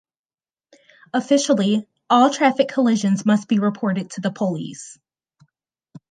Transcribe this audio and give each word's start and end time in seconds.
Officially, 1.13 1.87
all 2.09 2.31
traffic 2.31 2.69
collisions 2.69 3.23
must 3.23 3.47
be 3.47 3.59
reported 3.59 4.09
to 4.09 4.21
the 4.21 4.31
police. 4.31 4.97